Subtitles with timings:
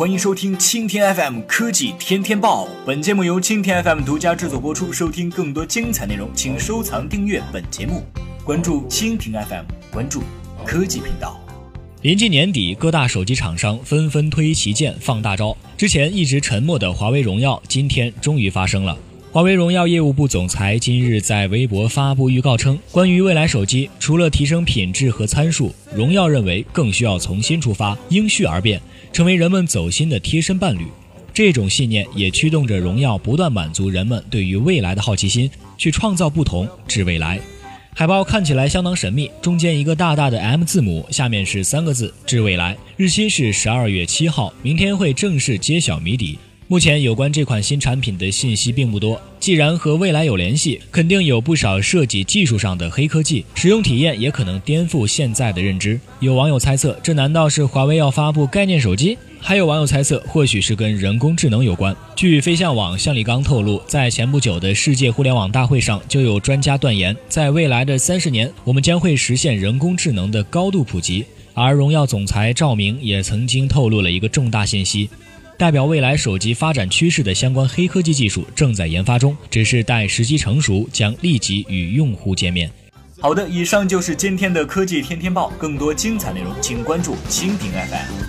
[0.00, 2.66] 欢迎收听青天 FM 科技天天报。
[2.86, 4.90] 本节目由青天 FM 独家制作播出。
[4.90, 8.02] 收听更多精彩内容，请收藏订阅本节目，
[8.42, 10.22] 关注蜻蜓 FM，关注
[10.64, 11.38] 科技频道。
[12.00, 15.54] 临近年底，各大手机厂商纷纷推旗舰放大招。
[15.76, 18.96] 之前一直沉默的华为荣耀，今天终于发声了。
[19.32, 30.84] 华为荣耀业务部总裁今日在微博发布预告称，关于未来手机，除了提升品质和参数，荣耀认为更需要从新出发，因序而变，成为人们走心的贴身伴侣。
[31.32, 37.38] 这种信念也驱动着荣耀不断满足人们对于未来的好奇心，去创造不同，致未来。
[37.94, 42.76] 海报看起来相当神秘，中间一个大大的 M 字母，下面是三个字“致未来”。
[42.98, 46.36] 日期是十二月七号，明天会正式揭晓谜底。
[46.70, 49.20] 目前有关这款新产品的信息并不多。
[49.40, 55.98] 既然和未来有联系，肯定有不少设计技术上的黑科技，使用体验也可能颠覆现在的认知。
[56.20, 59.18] 有网友猜测，这难道是华为要发布概念手机？
[59.40, 61.92] 还有网友猜测，或许是跟人工智能有关。
[62.14, 71.24] 据飞象网向立刚透露，在前不久的世界互联网大会上，就有专家断言，在未来的三十年，我们将会实现人工智能的高度普及。
[71.52, 75.10] 而荣耀总裁赵明也曾经透露了一个重大信息。
[75.60, 82.70] 代表未来手机发展趋势的相关黑科技技术正在研发中，只是待时机成熟，将立即与用户见面。
[83.20, 88.19] 好的，以上就是今天的科技天天报，更多精彩内容，请关注蜻蜓 FM。